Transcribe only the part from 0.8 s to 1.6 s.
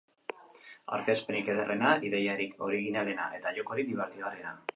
aurkezpenik